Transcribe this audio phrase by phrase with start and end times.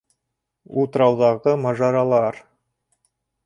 [0.83, 2.43] УТРАУҘАҒЫ МАЖАРАЛАР